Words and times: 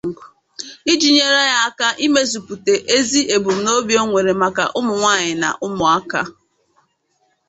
iji 0.91 1.09
nyere 1.15 1.41
ya 1.51 1.57
aka 1.67 1.87
imezùpùtè 2.05 2.73
ezi 2.95 3.21
ebumnobi 3.35 3.93
o 4.01 4.03
nwere 4.09 4.33
maka 4.41 4.63
ụmụnwaanyị 4.79 5.33
na 5.41 5.49
ụmụaka 5.65 6.21